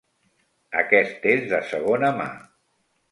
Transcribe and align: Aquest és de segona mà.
Aquest 0.79 1.27
és 1.33 1.43
de 1.51 1.59
segona 1.73 2.09
mà. 2.23 2.27